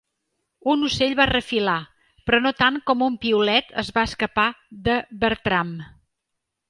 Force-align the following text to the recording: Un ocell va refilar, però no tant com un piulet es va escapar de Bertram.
Un 0.71 0.85
ocell 0.85 1.11
va 1.19 1.27
refilar, 1.31 1.75
però 2.29 2.39
no 2.45 2.53
tant 2.61 2.79
com 2.89 3.05
un 3.09 3.19
piulet 3.27 3.69
es 3.83 3.93
va 3.99 4.07
escapar 4.13 4.47
de 4.89 4.97
Bertram. 5.27 5.77